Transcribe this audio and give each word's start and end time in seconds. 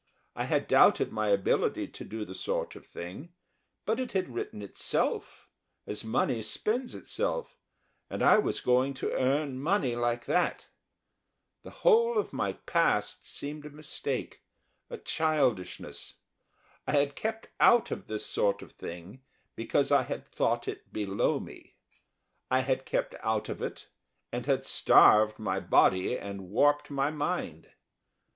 I 0.35 0.45
had 0.45 0.65
doubted 0.65 1.11
my 1.11 1.27
ability 1.27 1.87
to 1.87 2.03
do 2.03 2.25
the 2.25 2.33
sort 2.33 2.75
of 2.75 2.87
thing; 2.87 3.33
but 3.85 3.99
it 3.99 4.13
had 4.13 4.33
written 4.33 4.63
itself, 4.63 5.47
as 5.85 6.03
money 6.03 6.41
spends 6.41 6.95
itself, 6.95 7.59
and 8.09 8.23
I 8.23 8.39
was 8.39 8.61
going 8.61 8.95
to 8.95 9.13
earn 9.13 9.61
money 9.61 9.95
like 9.95 10.25
that. 10.25 10.65
The 11.61 11.69
whole 11.85 12.17
of 12.17 12.33
my 12.33 12.53
past 12.53 13.29
seemed 13.29 13.63
a 13.63 13.69
mistake 13.69 14.41
a 14.89 14.97
childishness. 14.97 16.15
I 16.87 16.93
had 16.93 17.13
kept 17.15 17.49
out 17.59 17.91
of 17.91 18.07
this 18.07 18.25
sort 18.25 18.63
of 18.63 18.71
thing 18.71 19.21
because 19.55 19.91
I 19.91 20.01
had 20.01 20.25
thought 20.25 20.67
it 20.67 20.91
below 20.91 21.39
me; 21.39 21.75
I 22.49 22.61
had 22.61 22.87
kept 22.87 23.13
out 23.21 23.49
of 23.49 23.61
it 23.61 23.87
and 24.31 24.47
had 24.47 24.65
starved 24.65 25.37
my 25.37 25.59
body 25.59 26.17
and 26.17 26.49
warped 26.49 26.89
my 26.89 27.11
mind. 27.11 27.71